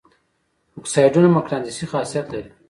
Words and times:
اکسایدونه 0.77 1.27
مقناطیسي 1.35 1.85
خاصیت 1.91 2.27
لري. 2.33 2.49